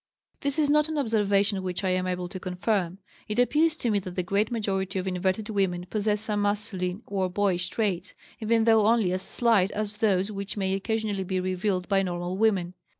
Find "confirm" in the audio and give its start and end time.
2.39-2.97